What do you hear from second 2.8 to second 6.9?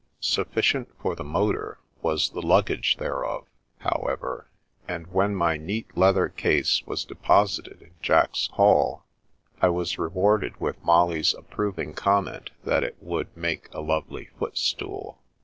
thereof, however, and when my neat leather case